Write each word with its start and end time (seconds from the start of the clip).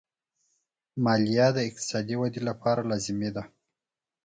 مالیه 1.03 1.47
د 1.53 1.57
اقتصادي 1.67 2.15
ودې 2.21 2.41
لپاره 2.49 2.81
لازمي 2.89 3.29
ده. 3.35 3.43